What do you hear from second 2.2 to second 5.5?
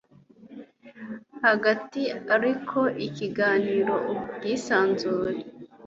ariko ikagira ubwisanzure